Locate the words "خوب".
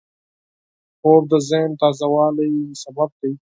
0.99-1.23